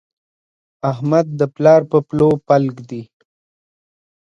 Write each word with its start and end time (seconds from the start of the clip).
احمد 0.91 1.27
د 1.39 1.41
پلار 1.55 1.81
پر 1.89 1.99
پلو 2.07 2.29
پل 2.47 2.63
کېښود. 2.75 3.17